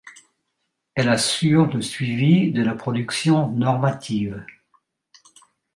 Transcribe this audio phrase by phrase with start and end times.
[0.95, 4.43] Elle assure le suivi de la production normative.